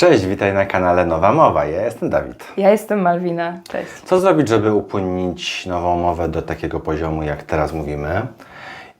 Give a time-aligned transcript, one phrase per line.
[0.00, 1.64] Cześć, witaj na kanale Nowa Mowa.
[1.64, 2.44] Ja jestem Dawid.
[2.56, 3.60] Ja jestem Malwina.
[3.68, 3.90] Cześć.
[4.04, 8.26] Co zrobić, żeby upłynnić nową mowę do takiego poziomu, jak teraz mówimy?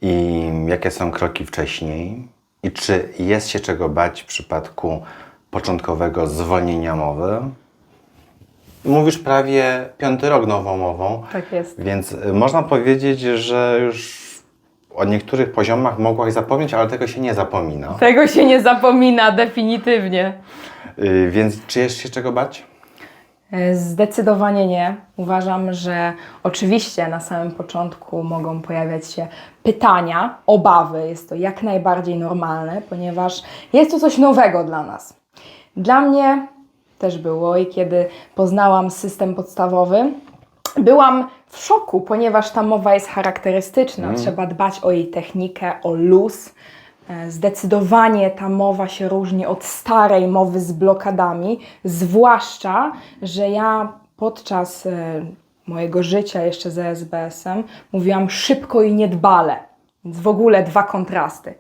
[0.02, 2.28] I jakie są kroki wcześniej?
[2.62, 5.02] I czy jest się czego bać w przypadku
[5.50, 7.40] początkowego zwolnienia mowy?
[8.84, 11.82] Mówisz prawie piąty rok nową mową, Tak jest.
[11.82, 14.29] więc y, można powiedzieć, że już
[14.94, 17.88] o niektórych poziomach mogłaś zapomnieć, ale tego się nie zapomina.
[17.88, 20.32] Tego się nie zapomina, definitywnie.
[20.98, 22.66] Y, Więc czy jest się czego bać?
[23.52, 24.96] E, Zdecydowanie nie.
[25.16, 29.26] Uważam, że oczywiście na samym początku mogą pojawiać się
[29.62, 31.08] pytania, obawy.
[31.08, 35.16] Jest to jak najbardziej normalne, ponieważ jest to coś nowego dla nas.
[35.76, 36.46] Dla mnie
[36.98, 40.12] też było i kiedy poznałam system podstawowy,
[40.78, 44.08] byłam w szoku, ponieważ ta mowa jest charakterystyczna.
[44.14, 46.54] Trzeba dbać o jej technikę, o luz.
[47.08, 54.86] E, Zdecydowanie ta mowa się różni od starej mowy z blokadami, zwłaszcza, że ja podczas
[54.86, 55.24] e,
[55.66, 59.69] mojego życia jeszcze ze SBS-em mówiłam szybko i niedbale.
[60.04, 61.54] Więc w ogóle dwa kontrasty.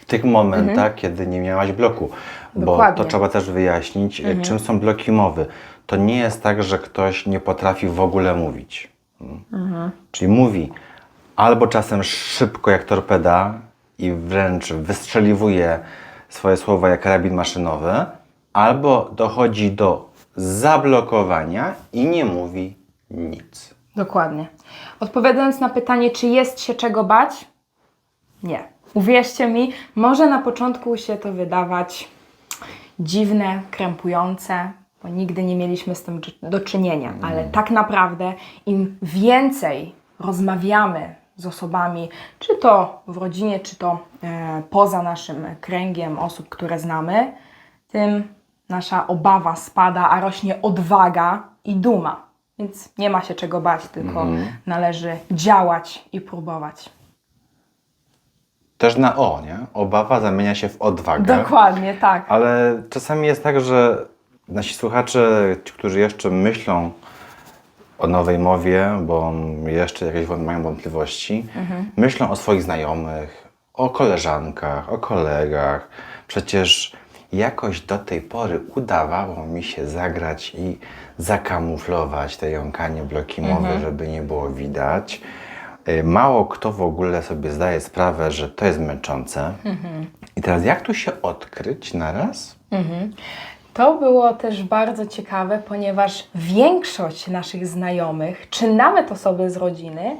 [0.00, 2.10] W tych momentach, kiedy nie miałaś bloku.
[2.54, 3.04] Bo Dokładnie.
[3.04, 5.46] to trzeba też wyjaśnić, y, czym są bloki mowy.
[5.86, 8.92] To nie jest tak, że ktoś nie potrafi w ogóle mówić.
[9.52, 9.90] Mm.
[10.10, 10.72] Czyli mówi
[11.36, 13.54] albo czasem szybko jak torpeda
[13.98, 15.78] i wręcz wystrzeliwuje
[16.28, 18.06] swoje słowa jak karabin maszynowy,
[18.52, 22.76] albo dochodzi do zablokowania i nie mówi
[23.10, 23.74] nic.
[23.96, 24.46] Dokładnie.
[25.00, 27.46] Odpowiadając na pytanie, czy jest się czego bać?
[28.42, 28.64] Nie.
[28.94, 32.08] Uwierzcie mi, może na początku się to wydawać
[33.00, 34.70] dziwne, krępujące,
[35.02, 38.32] bo nigdy nie mieliśmy z tym do- czynienia, ale tak naprawdę
[38.66, 46.18] im więcej rozmawiamy z osobami, czy to w rodzinie, czy to e, poza naszym kręgiem
[46.18, 47.32] osób, które znamy,
[47.88, 48.34] tym
[48.68, 52.26] nasza obawa spada, a rośnie odwaga i duma.
[52.58, 54.26] Więc nie ma się czego bać, tylko
[54.66, 56.90] należy działać i próbować.
[58.78, 59.56] Też na o, nie?
[59.74, 61.36] Obawa zamienia się w odwagę.
[61.36, 62.24] Dokładnie, tak.
[62.28, 63.98] Ale czasami jest tak, że
[64.48, 66.90] nasi słuchacze, ci, którzy jeszcze myślą
[67.98, 69.32] o nowej mowie, bo
[69.66, 71.46] jeszcze jakieś mają wątpliwości,
[71.96, 75.88] myślą o swoich znajomych, o koleżankach, o kolegach.
[76.28, 76.96] Przecież
[77.32, 80.78] jakoś do tej pory udawało mi się zagrać i
[81.18, 85.20] zakamuflować te jąkanie bloki mowy, żeby nie było widać.
[85.88, 89.52] Y, Mało kto w ogóle sobie zdaje sprawę, że to jest męczące.
[90.36, 92.56] I teraz jak tu się odkryć na raz?
[93.74, 100.16] To było też bardzo ciekawe, ponieważ większość naszych znajomych, czy nawet osoby z rodziny,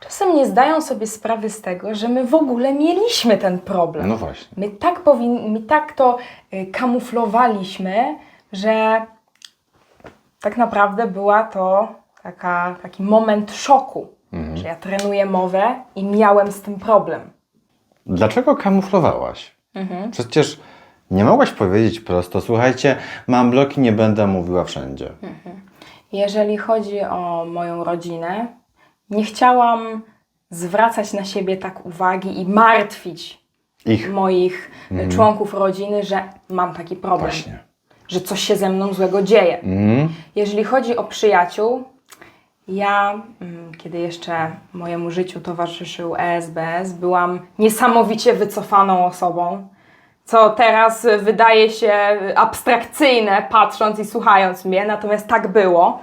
[0.00, 4.08] czasem nie zdają sobie sprawy z tego, że my w ogóle mieliśmy ten problem.
[4.08, 4.48] No właśnie.
[4.56, 6.18] My tak, powin- my tak to
[6.54, 8.18] y, kamuflowaliśmy,
[8.52, 9.06] że
[10.40, 11.88] tak naprawdę była to
[12.22, 14.08] taka, taki moment szoku,
[14.60, 17.20] że ja trenuję mowę i miałem z tym problem.
[18.06, 19.56] Dlaczego kamuflowałaś?
[20.10, 20.60] Przecież
[21.10, 25.10] nie mogłaś powiedzieć prosto, słuchajcie, mam bloki, nie będę mówiła wszędzie.
[26.12, 28.46] Jeżeli chodzi o moją rodzinę,
[29.10, 30.02] nie chciałam
[30.50, 33.40] zwracać na siebie tak uwagi i martwić
[33.86, 34.12] Ich.
[34.12, 37.58] moich y, członków rodziny, że mam taki problem, Właśnie.
[38.08, 39.58] że coś się ze mną złego dzieje.
[39.60, 40.08] Mm?
[40.36, 41.84] Jeżeli chodzi o przyjaciół,
[42.70, 49.68] ja, mm, kiedy jeszcze mojemu życiu towarzyszył ESBS, byłam niesamowicie wycofaną osobą,
[50.24, 51.92] co teraz wydaje się
[52.36, 55.98] abstrakcyjne, patrząc i słuchając mnie, natomiast tak było.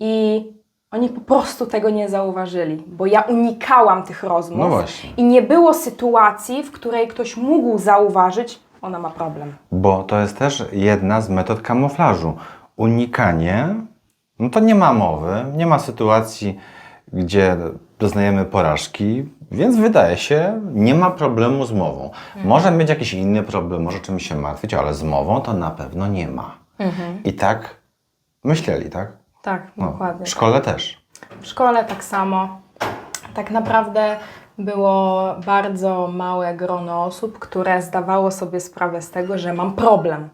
[0.00, 0.44] I
[0.90, 4.84] oni po prostu tego nie zauważyli, bo ja unikałam tych rozmów No
[5.16, 9.54] i nie było sytuacji, w której ktoś mógł zauważyć, ona ma problem.
[9.72, 12.36] Bo to jest też jedna z metod kamuflażu.
[12.76, 13.74] Unikanie,
[14.38, 16.58] no to nie ma mowy, nie ma sytuacji,
[17.12, 17.56] gdzie
[17.98, 22.10] doznajemy porażki, więc wydaje się, nie ma problemu z mową.
[22.44, 26.06] Może mieć jakiś inny problem, może czymś się martwić, ale z mową to na pewno
[26.06, 26.54] nie ma.
[27.24, 27.76] I tak
[28.44, 29.12] myśleli, tak?
[29.42, 30.26] Tak, No, dokładnie.
[30.26, 31.04] w szkole też.
[31.40, 32.60] W szkole tak samo.
[33.34, 34.16] Tak naprawdę
[34.58, 40.28] było bardzo małe grono osób, które zdawało sobie sprawę z tego, że mam problem.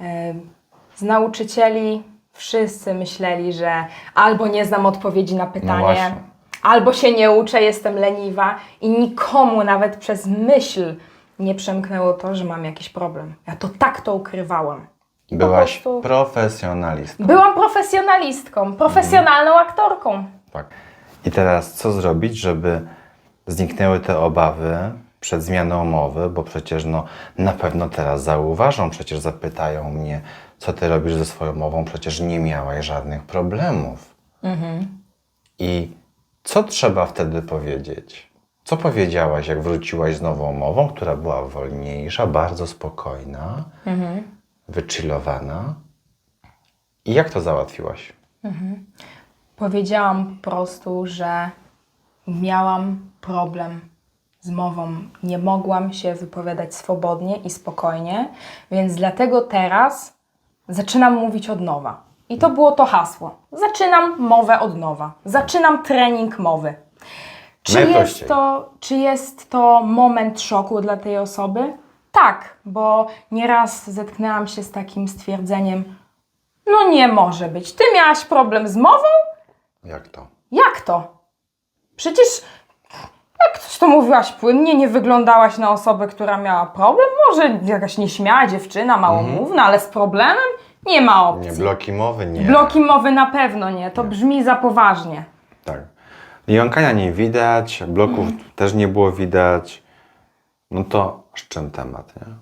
[0.00, 0.40] Em,
[0.96, 2.02] Z nauczycieli
[2.38, 6.14] wszyscy myśleli, że albo nie znam odpowiedzi na pytanie, właśnie.
[6.62, 10.94] albo się nie uczę, jestem leniwa i nikomu nawet przez myśl
[11.38, 13.34] nie przemknęło to, że mam jakiś problem.
[13.46, 14.86] Ja to tak to ukrywałam.
[15.32, 17.24] Byłaś prostu- profesjonalistką.
[17.24, 20.24] Byłam profesjonalistką, profesjonalną aktorką.
[20.52, 20.66] Tak.
[21.24, 22.80] I teraz co zrobić, żeby
[23.46, 27.04] zniknęły te obawy przed zmianą mowy, bo przecież no,
[27.38, 30.20] na pewno teraz zauważą, przecież zapytają mnie,
[30.58, 34.14] co ty robisz ze swoją mową, przecież nie miałaś żadnych problemów.
[35.58, 35.90] I
[36.44, 38.30] co trzeba wtedy powiedzieć?
[38.64, 43.64] Co powiedziałaś, jak wróciłaś z nową mową, która była wolniejsza, bardzo spokojna,
[44.68, 45.74] wychillowana?
[47.04, 48.12] I jak to załatwiłaś?
[49.56, 51.50] Powiedziałam po prostu, że
[52.26, 53.80] miałam problem
[54.40, 54.94] z mową.
[55.22, 58.28] Nie mogłam się wypowiadać swobodnie i spokojnie,
[58.70, 60.16] więc dlatego teraz
[60.68, 62.02] zaczynam mówić od nowa.
[62.28, 63.36] I to było to hasło.
[63.52, 65.12] Zaczynam mowę od nowa.
[65.24, 66.74] Zaczynam trening mowy.
[67.62, 71.72] Czy jest, to, czy jest to moment szoku dla tej osoby?
[72.12, 75.96] Tak, bo nieraz zetknęłam się z takim stwierdzeniem:
[76.66, 77.72] No nie może być.
[77.72, 79.08] Ty miałaś problem z mową?
[79.84, 80.26] Jak to?
[80.50, 81.18] Jak to?
[81.96, 82.26] Przecież
[83.46, 87.06] jak coś to mówiłaś płynnie, nie wyglądałaś na osobę, która miała problem?
[87.28, 90.36] Może jakaś nieśmiała dziewczyna, małomówna, ale z problemem?
[90.86, 91.50] Nie ma opcji.
[91.50, 92.26] Nie, bloki mowy?
[92.26, 92.40] Nie.
[92.40, 95.24] Bloki mowy na pewno nie, to brzmi za poważnie.
[95.64, 95.80] Tak.
[96.48, 98.26] Jąkania nie widać, bloków
[98.56, 99.82] też nie było widać.
[100.70, 102.32] No to z czym temat, nie?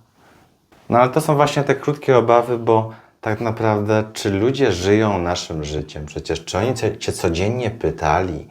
[0.88, 2.90] No ale to są właśnie te krótkie obawy, bo
[3.20, 6.06] tak naprawdę, czy ludzie żyją naszym życiem?
[6.06, 8.48] Przecież czy oni cię- cię codziennie pytali,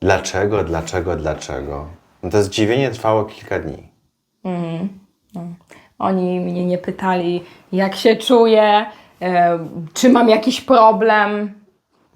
[0.00, 1.86] dlaczego, dlaczego, dlaczego?
[2.22, 3.88] No to zdziwienie trwało kilka dni.
[5.98, 8.86] Oni mnie nie pytali, jak się czuję,
[9.22, 9.58] e,
[9.94, 11.52] czy mam jakiś problem.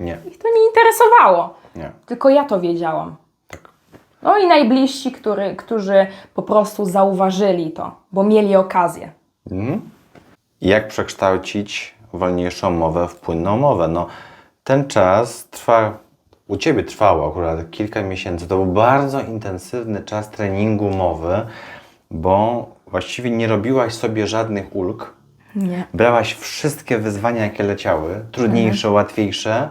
[0.00, 1.54] Nie, Ich to nie interesowało.
[1.76, 1.90] nie.
[2.06, 3.16] Tylko ja to wiedziałam.
[3.48, 3.68] Tak.
[4.22, 9.12] No i najbliżsi, który, którzy po prostu zauważyli to, bo mieli okazję.
[10.60, 13.88] I Jak przekształcić wolniejszą mowę w płynną mowę?
[13.88, 14.06] No,
[14.64, 15.98] ten czas trwa,
[16.50, 18.48] u Ciebie trwało akurat kilka miesięcy.
[18.48, 21.46] To był bardzo intensywny czas treningu mowy,
[22.10, 25.12] bo właściwie nie robiłaś sobie żadnych ulg.
[25.56, 25.84] Nie.
[25.94, 29.68] Brałaś wszystkie wyzwania, jakie leciały, trudniejsze, łatwiejsze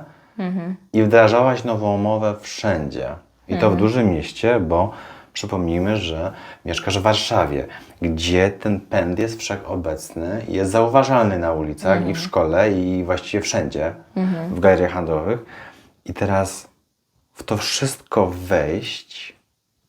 [0.93, 3.07] i wdrażałaś nową mowę wszędzie.
[3.47, 4.91] I to w dużym mieście, bo
[5.33, 6.31] przypomnijmy, że
[6.65, 7.67] mieszkasz w Warszawie,
[8.01, 13.41] gdzie ten pęd jest wszechobecny i jest zauważalny na ulicach i w szkole i właściwie
[13.41, 13.93] wszędzie,
[14.49, 15.45] w galeriach handlowych.
[16.09, 16.69] I teraz
[17.33, 19.35] w to wszystko wejść,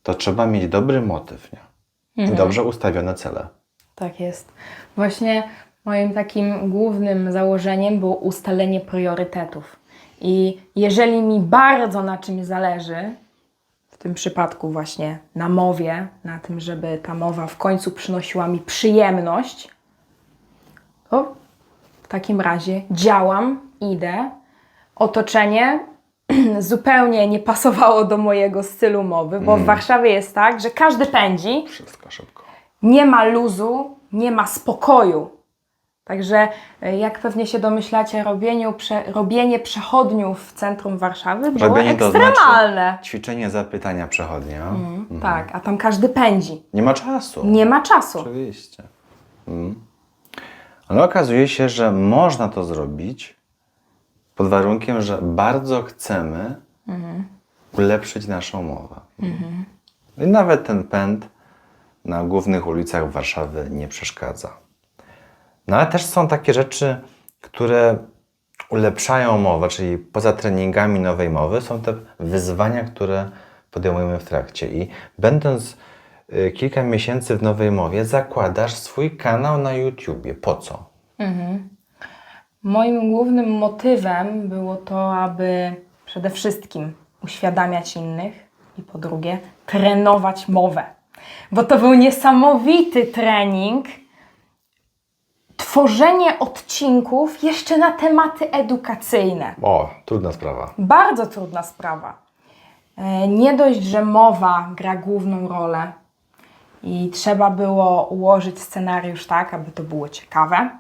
[0.02, 2.26] to trzeba mieć dobry motyw, nie?
[2.26, 3.48] I dobrze ustawione cele.
[3.94, 4.52] Tak jest.
[4.96, 5.48] Właśnie
[5.84, 9.76] moim takim głównym założeniem było ustalenie priorytetów.
[10.20, 13.14] I jeżeli mi bardzo na czymś zależy,
[13.88, 18.58] w tym przypadku właśnie na mowie, na tym, żeby ta mowa w końcu przynosiła mi
[18.58, 19.68] przyjemność,
[21.10, 21.34] to
[22.02, 24.30] w takim razie działam, idę.
[24.96, 25.89] Otoczenie
[26.58, 31.64] zupełnie nie pasowało do mojego stylu mowy, bo w Warszawie jest tak, że każdy pędzi,
[31.68, 32.42] Wszystko szybko.
[32.82, 35.30] nie ma luzu, nie ma spokoju.
[36.04, 36.48] Także,
[36.82, 42.04] e, jak pewnie się domyślacie, robieniu, prze, robienie przechodniów w centrum Warszawy było Robienie to
[42.06, 42.90] ekstremalne.
[42.90, 44.66] znaczy ćwiczenie zapytania przechodnia.
[45.22, 46.62] Tak, a tam każdy pędzi.
[46.74, 47.46] Nie ma czasu.
[47.46, 48.20] Nie ma czasu.
[48.20, 48.82] Oczywiście.
[49.48, 49.74] Mm.
[50.88, 53.39] Ale okazuje się, że można to zrobić
[54.40, 56.56] pod warunkiem, że bardzo chcemy
[57.72, 59.00] ulepszyć naszą mowę.
[60.18, 61.28] I nawet ten pęd
[62.04, 64.50] na głównych ulicach Warszawy nie przeszkadza.
[65.66, 67.00] No ale też są takie rzeczy,
[67.40, 67.98] które
[68.70, 73.30] ulepszają mowę, czyli poza treningami nowej mowy są te wyzwania, które
[73.70, 74.68] podejmujemy w trakcie.
[74.68, 75.76] I będąc
[76.32, 80.34] y, kilka miesięcy w nowej mowie, zakładasz swój kanał na YouTubie.
[80.34, 80.90] Po co?
[82.62, 85.74] Moim głównym motywem było to, aby
[86.06, 86.92] przede wszystkim
[87.24, 88.48] uświadamiać innych
[88.78, 90.84] i po drugie trenować mowę.
[91.52, 93.86] Bo to był niesamowity trening.
[95.56, 99.54] Tworzenie odcinków jeszcze na tematy edukacyjne.
[99.62, 100.74] O, trudna sprawa.
[100.78, 102.18] Bardzo trudna sprawa.
[102.96, 105.92] E, Nie dość, że mowa gra główną rolę
[106.82, 110.70] i trzeba było ułożyć scenariusz tak, aby to było ciekawe,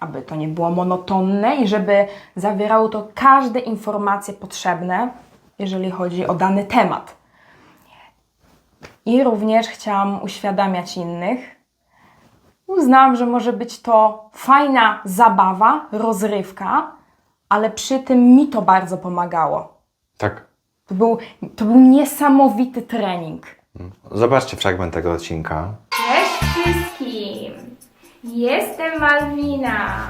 [0.00, 5.08] aby to nie było monotonne i żeby zawierało to każde informacje potrzebne,
[5.58, 7.16] jeżeli chodzi o dany temat.
[9.06, 11.56] I również chciałam uświadamiać innych.
[12.66, 16.92] Uznałam, że może być to fajna zabawa, rozrywka,
[17.48, 19.74] ale przy tym mi to bardzo pomagało.
[20.18, 20.44] Tak.
[20.86, 21.18] To był,
[21.56, 23.46] to był niesamowity trening.
[24.12, 25.68] Zobaczcie fragment tego odcinka.
[28.34, 30.08] Jestem Malwina.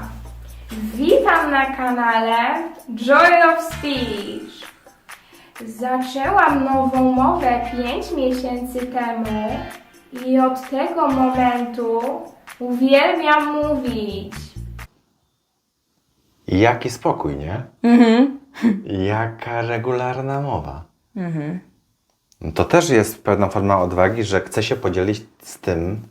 [0.71, 2.63] Witam na kanale
[2.95, 4.67] Joy of Speech.
[5.65, 9.49] Zaczęłam nową mowę 5 miesięcy temu
[10.25, 12.01] I od tego momentu
[12.59, 14.33] uwielbiam mówić.
[16.47, 17.63] Jaki spokój, nie?
[19.07, 20.83] Jaka regularna mowa.
[22.55, 26.01] To też jest pewna forma odwagi, że chcę się podzielić z tym,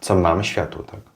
[0.00, 1.15] co mam światu, tak?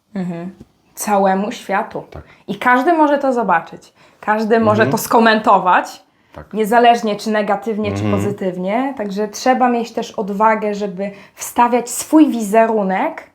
[0.95, 2.05] Całemu światu.
[2.11, 2.23] Tak.
[2.49, 3.93] I każdy może to zobaczyć.
[4.21, 6.03] Każdy może to skomentować.
[6.33, 6.53] Tak.
[6.53, 8.95] Niezależnie czy negatywnie, czy pozytywnie.
[8.97, 13.31] Także trzeba mieć też odwagę, żeby wstawiać swój wizerunek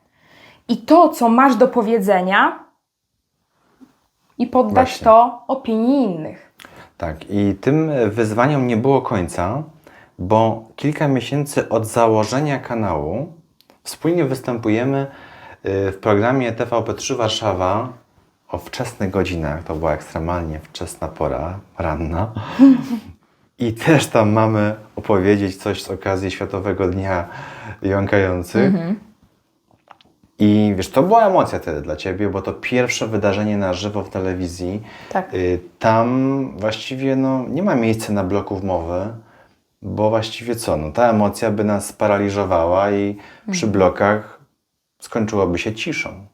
[0.67, 2.65] i to, co masz do powiedzenia,
[4.37, 5.05] i poddać Właśnie.
[5.05, 6.51] to opinii innych.
[6.97, 9.63] Tak, i tym wyzwaniom nie było końca,
[10.19, 13.33] bo kilka miesięcy od założenia kanału
[13.83, 15.07] wspólnie występujemy
[15.67, 17.89] w programie TVP3 Warszawa
[18.49, 19.63] o wczesnych godzinach.
[19.63, 22.31] To była ekstremalnie wczesna pora, ranna.
[23.59, 27.27] I też tam mamy opowiedzieć coś z okazji Światowego Dnia
[27.81, 28.73] Jąkających.
[30.39, 34.09] I wiesz, to była emocja wtedy dla Ciebie, bo to pierwsze wydarzenie na żywo w
[34.09, 34.83] telewizji.
[35.11, 35.33] Tak.
[35.33, 39.07] Y, Tam właściwie no, nie ma miejsca na bloków mowy,
[39.81, 43.17] bo właściwie co, no, ta emocja by nas sparaliżowała i
[43.51, 44.34] przy blokach
[45.05, 46.25] skończyłoby się ciszą.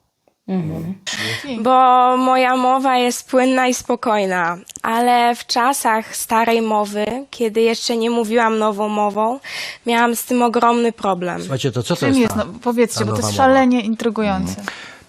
[1.61, 8.09] Bo moja mowa jest płynna i spokojna, ale w czasach starej mowy, kiedy jeszcze nie
[8.09, 9.39] mówiłam nową mową,
[9.85, 11.39] miałam z tym ogromny problem.
[11.41, 12.19] Słuchajcie, to co to Czym jest?
[12.19, 12.33] jest?
[12.35, 13.37] ta- No, powiedzcie, ta bo to jest mowa?
[13.43, 14.55] szalenie intrygujące.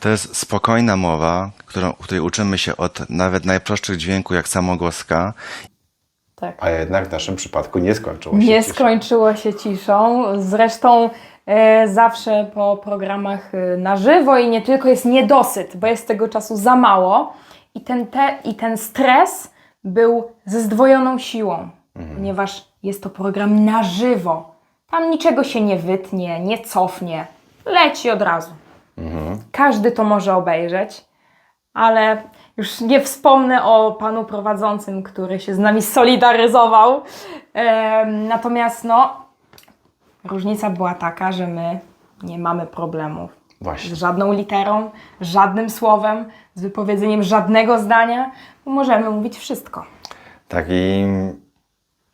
[0.00, 5.35] To jest spokojna mowa, którą, której uczymy się od nawet najprostszych dźwięków, jak samogłoska,
[6.42, 6.54] Tak.
[6.61, 8.75] a jednak w naszym przypadku nie skończyło się Nie ciszą.
[8.75, 10.25] skończyło się ciszą.
[10.37, 11.11] Zresztą
[11.46, 16.28] e, zawsze po programach e, na żywo i nie tylko jest niedosyt, bo jest tego
[16.28, 17.32] czasu za mało.
[17.75, 19.50] I ten, te, i ten stres
[19.84, 21.68] był ze zdwojoną siłą,
[22.14, 24.54] ponieważ jest to program na żywo.
[24.90, 27.26] Tam niczego się nie wytnie, nie cofnie,
[27.66, 28.50] leci od razu.
[29.52, 31.04] Każdy to może obejrzeć,
[31.75, 32.23] ale
[32.57, 37.02] już nie wspomnę o panu prowadzącym, który się z nami solidaryzował.
[38.07, 39.17] Natomiast no,
[40.25, 41.81] różnica była taka, że my
[42.23, 43.91] nie mamy problemów Właśnie.
[43.91, 46.25] z żadną literą, żadnym słowem,
[46.55, 48.31] z wypowiedzeniem żadnego zdania.
[48.67, 49.85] Możemy mówić wszystko.
[50.49, 51.05] Tak i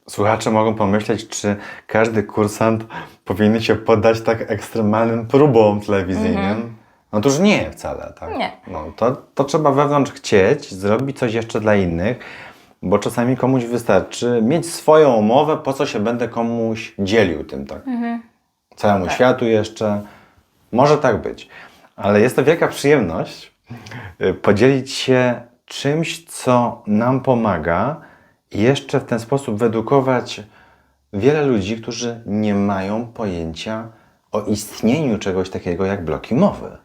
[0.09, 2.85] słuchacze mogą pomyśleć, czy każdy kursant
[3.25, 6.78] powinien się poddać tak ekstremalnym próbom telewizyjnym.
[7.13, 8.37] No to już nie wcale, tak?
[8.37, 8.53] Nie.
[8.67, 12.19] No, to, to trzeba wewnątrz chcieć, zrobić coś jeszcze dla innych,
[12.83, 17.83] bo czasami komuś wystarczy mieć swoją umowę, po co się będę komuś dzielił tym, tak?
[18.77, 20.03] Całemu światu jeszcze.
[20.73, 21.49] Może tak być.
[21.97, 23.53] Ale jest to wielka przyjemność
[24.21, 27.97] y, podzielić się czymś, co nam pomaga
[28.53, 30.43] i jeszcze w ten sposób wyedukować
[31.13, 33.89] wiele ludzi, którzy nie mają pojęcia
[34.39, 36.79] o istnieniu czegoś takiego jak bloki mowy.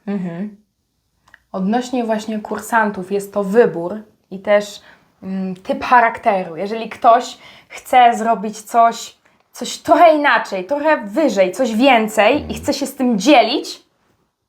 [1.52, 4.82] Odnośnie właśnie kursantów, jest to wybór i też
[5.24, 6.56] mm, typ charakteru.
[6.56, 7.38] Jeżeli ktoś
[7.70, 9.18] chce zrobić coś,
[9.52, 13.84] coś trochę inaczej, trochę wyżej, coś więcej i chce się z tym dzielić,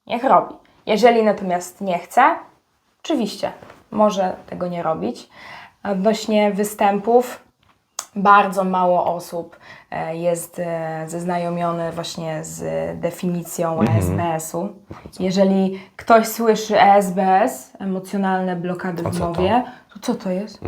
[0.06, 0.54] niech robi.
[0.86, 2.36] Jeżeli natomiast nie chce,
[3.02, 3.52] oczywiście
[3.90, 5.28] może tego nie robić.
[5.82, 7.44] Odnośnie występów,
[8.16, 9.56] bardzo mało osób
[10.12, 12.60] jest e, zeznajomione właśnie z
[13.00, 14.68] definicją ESBS-u.
[15.20, 19.62] Jeżeli ktoś słyszy ESBS, emocjonalne blokady w mowie,
[19.94, 20.60] to co to jest?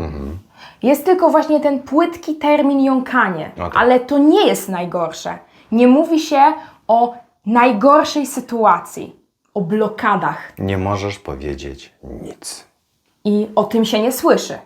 [0.83, 3.77] Jest tylko właśnie ten płytki termin jąkanie, No tak.
[3.77, 5.39] ale to nie jest najgorsze.
[5.73, 6.43] Nie mówi się
[6.89, 7.15] o
[7.47, 9.17] najgorszej sytuacji,
[9.55, 12.67] o blokadach Nie możesz powiedzieć nic.
[13.25, 14.59] i o tym się nie słyszy.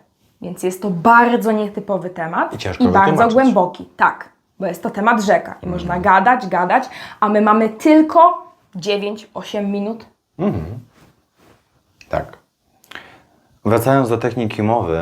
[0.42, 3.88] Więc jest to bardzo nietypowy temat I ciężko bardzo głęboki.
[3.96, 4.29] Tak,
[4.60, 5.72] bo jest to temat rzeka i Mhm.
[5.72, 6.84] można gadać, gadać,
[7.20, 10.06] a my mamy tylko 9-8 minut.
[12.08, 12.38] Tak.
[13.64, 15.00] Wracając do techniki mowy,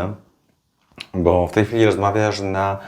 [1.14, 2.78] bo w tej chwili rozmawiasz na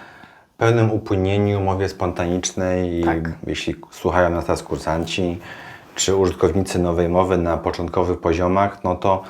[0.58, 3.18] pełnym upłynieniu, mowie spontanicznej i Tak.
[3.46, 5.38] jeśli słuchają nas teraz kursanci
[5.94, 9.22] czy użytkownicy nowej mowy na początkowych poziomach, no to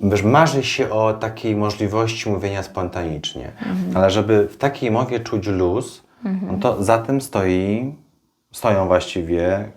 [0.00, 3.52] wiesz, marzy się o takiej możliwości mówienia spontanicznie.
[3.94, 6.04] Ale żeby w takiej mowie czuć luz,
[6.42, 7.94] no to za tym stoi,
[8.52, 9.68] stoją właściwie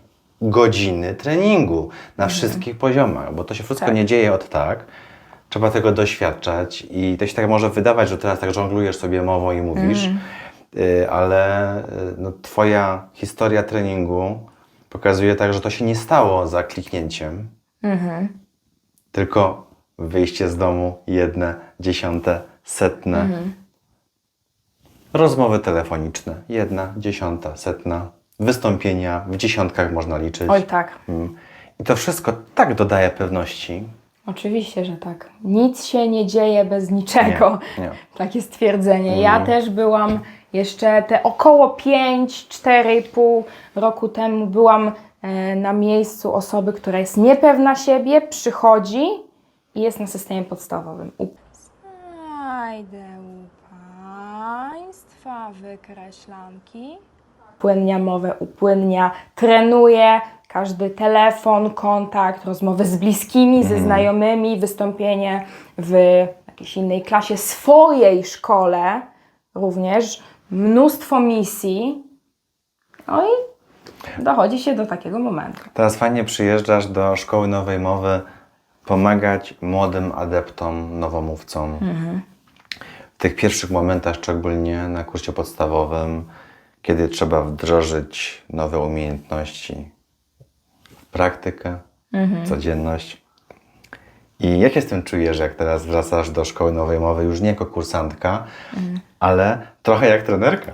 [0.41, 3.95] godziny treningu na wszystkich poziomach, bo to się wszystko Tak.
[3.95, 4.85] nie dzieje od tak.
[5.49, 9.51] Trzeba tego doświadczać i to się tak może wydawać, że teraz tak żonglujesz sobie mową
[9.51, 10.09] i mówisz,
[10.77, 11.83] y, ale y,
[12.17, 14.39] no, twoja historia treningu
[14.89, 17.47] pokazuje tak, że to się nie stało za kliknięciem,
[19.11, 19.67] tylko
[20.07, 23.27] wyjście z domu jedne, dziesiąte, setne.
[25.13, 28.09] Rozmowy telefoniczne jedna, dziesiąta, setna.
[28.39, 30.49] wystąpienia w dziesiątkach można liczyć.
[30.49, 31.35] Oj tak, Mm.
[31.79, 33.83] I to wszystko tak dodaje pewności.
[34.27, 35.29] oczywiście, że tak.
[35.43, 37.59] Nic się nie dzieje bez niczego.
[37.77, 37.91] Nie, nie.
[38.17, 39.21] Takie stwierdzenie.
[39.21, 40.19] Ja też byłam
[40.53, 43.43] jeszcze te około 5-4,5
[43.75, 44.91] roku temu byłam
[45.21, 49.05] e, na miejscu osoby, która jest niepewna siebie, przychodzi
[49.75, 51.11] i jest na systemie podstawowym.
[51.53, 53.61] Znajdę u
[54.71, 56.97] Państwa wykreślanki.
[57.57, 65.45] Upłynnia mowę, upłynnia, trenuje każdy telefon, kontakt, rozmowy z bliskimi, ze znajomymi, wystąpienie
[65.77, 65.91] w
[66.47, 69.01] jakiejś innej klasie, swojej szkole
[69.55, 72.03] również, mnóstwo misji.
[73.07, 73.29] No i
[74.23, 75.61] dochodzi się do takiego momentu.
[75.73, 78.21] Teraz fajnie przyjeżdżasz do szkoły nowej mowy
[78.91, 81.77] pomagać młodym adeptom, nowomówcom.
[83.17, 86.25] W tych pierwszych momentach, szczególnie na kursie podstawowym,
[86.81, 89.91] kiedy trzeba wdrożyć nowe umiejętności
[90.97, 91.77] w praktykę,
[92.13, 93.21] w codzienność.
[94.39, 97.49] I jak się z tym czujesz, jak teraz wracasz do szkoły nowej mowy, już nie
[97.49, 98.43] jako kursantka,
[99.19, 100.71] ale trochę jak trenerka?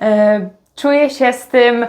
[0.00, 1.86] E, Czuję się z tym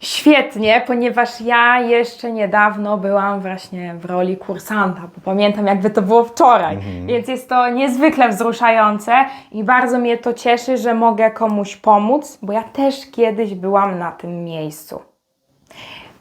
[0.00, 6.24] świetnie, ponieważ ja jeszcze niedawno byłam właśnie w roli kursanta, bo pamiętam jakby to było
[6.24, 9.12] wczoraj, więc jest to niezwykle wzruszające
[9.52, 14.12] i bardzo mnie to cieszy, że mogę komuś pomóc, bo ja też kiedyś byłam na
[14.12, 15.02] tym miejscu.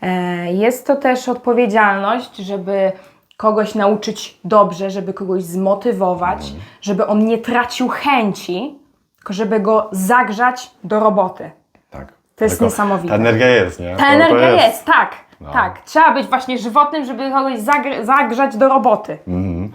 [0.02, 2.92] E, Jest to też odpowiedzialność, żeby
[3.38, 8.80] kogoś nauczyć dobrze, żeby kogoś zmotywować, żeby on nie tracił chęci,
[9.16, 11.52] tylko żeby go zagrzać do roboty.
[12.38, 13.10] To jest niesamowite.
[13.10, 13.96] Ta energia jest, nie?
[13.96, 14.86] Ta energia jest.
[14.86, 15.52] tak, No.
[15.54, 15.82] tak.
[15.86, 19.18] Trzeba być właśnie żywotnym, żeby kogoś zagr- zagrzać do roboty.
[19.28, 19.72] Mhm.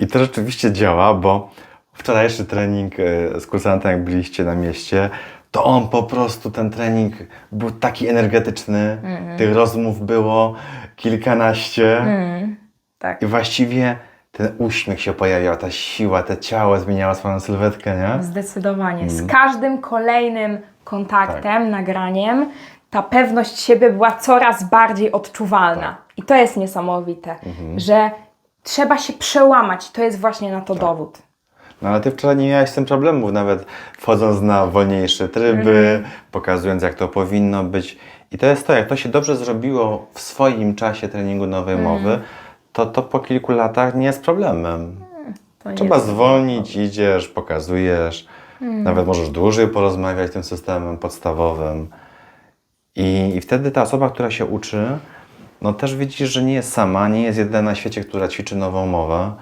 [0.00, 1.50] I to rzeczywiście działa, bo
[1.92, 5.10] wczorajszy trening e, z kursantem, jak byliście na mieście,
[5.50, 7.14] to on po prostu, ten trening
[7.52, 8.98] był taki energetyczny,
[9.38, 10.54] tych rozmów było
[10.96, 12.04] kilkanaście
[12.98, 13.22] Tak.
[13.22, 13.96] i właściwie
[14.32, 18.22] ten uśmiech się pojawiał, ta siła, te ciało zmieniało swoją sylwetkę, nie?
[18.22, 19.02] Zdecydowanie.
[19.02, 19.10] Mhm.
[19.10, 21.70] Z każdym kolejnym kontaktem, Tak.
[21.70, 22.50] nagraniem,
[22.90, 25.82] ta pewność siebie była coraz bardziej odczuwalna.
[25.88, 26.02] Tak.
[26.16, 27.80] I to jest niesamowite, Mhm.
[27.80, 28.10] że
[28.62, 29.90] trzeba się przełamać.
[29.90, 30.66] To jest właśnie na Tak.
[30.66, 31.18] to dowód.
[31.82, 33.66] No ale ty wczoraj nie miałeś z tym problemów, nawet
[33.98, 37.98] wchodząc na wolniejsze tryby, pokazując jak to powinno być.
[38.30, 42.20] I to jest to, jak to się dobrze zrobiło w swoim czasie treningu nowej mowy,
[42.72, 44.96] to to po kilku latach nie jest problemem.
[45.64, 48.26] To Trzeba jest- zwolnić, idziesz, pokazujesz,
[48.60, 51.88] nawet możesz dłużej porozmawiać tym systemem podstawowym.
[52.96, 54.98] I, I wtedy ta osoba, która się uczy,
[55.60, 58.86] no też widzi, że nie jest sama, nie jest jedyna na świecie, która ćwiczy nową
[58.86, 59.32] mowę,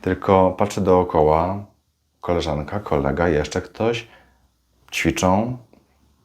[0.00, 1.64] tylko patrzy dookoła,
[2.20, 4.08] koleżanka, kolega, jeszcze ktoś,
[4.92, 5.56] ćwiczą,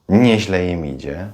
[0.10, 1.28] nieźle im idzie.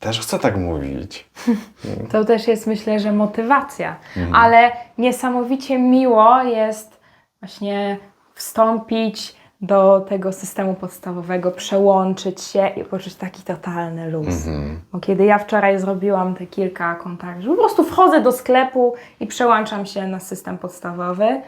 [0.00, 1.30] Też chcę tak mówić.
[2.12, 3.96] To też jest, myślę, że motywacja.
[4.16, 4.34] Mhm.
[4.34, 7.00] Ale niesamowicie miło jest
[7.40, 7.98] właśnie
[8.34, 14.46] wstąpić do tego systemu podstawowego, przełączyć się i poczuć taki totalny luz.
[14.46, 14.80] Mhm.
[14.92, 19.86] Bo kiedy ja wczoraj zrobiłam te kilka kontaktów, po prostu wchodzę do sklepu i przełączam
[19.86, 21.42] się na system podstawowy,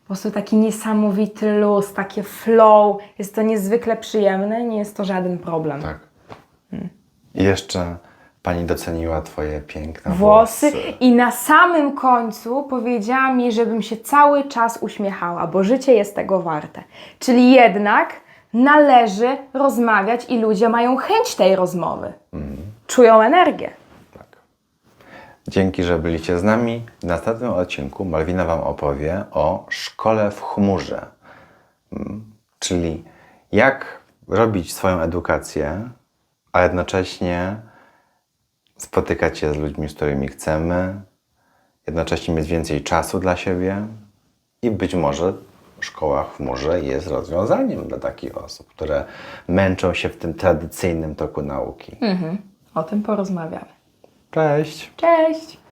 [0.00, 2.96] po prostu taki niesamowity luz, takie flow.
[3.18, 5.82] Jest to niezwykle przyjemne, nie jest to żaden problem.
[5.82, 5.98] Tak.
[7.34, 7.96] I jeszcze
[8.42, 10.90] pani doceniła twoje piękne włosy włosy.
[11.00, 16.42] i na samym końcu powiedziała mi, żebym się cały czas uśmiechała, bo życie jest tego
[16.42, 16.82] warte.
[17.18, 18.14] Czyli jednak
[18.54, 22.12] należy rozmawiać i ludzie mają chęć tej rozmowy.
[22.86, 23.70] Czują energię.
[25.48, 26.86] Dzięki, że byliście z nami.
[27.00, 31.06] W następnym odcinku Malwina Wam opowie o szkole w chmurze.
[31.92, 32.24] Mm,
[32.58, 33.04] Czyli
[33.52, 33.86] jak
[34.28, 35.88] robić swoją edukację,
[36.58, 37.56] a jednocześnie
[38.76, 41.00] spotykać się z ludźmi, z którymi chcemy,
[41.86, 43.86] jednocześnie mieć więcej czasu dla siebie
[44.62, 45.32] i być może
[45.80, 49.04] szkoła w chmurze jest rozwiązaniem dla takich osób, które
[49.48, 51.96] męczą się w tym tradycyjnym toku nauki.
[52.74, 53.72] O tym porozmawiamy.
[54.30, 54.92] Cześć!
[54.96, 55.67] Cześć!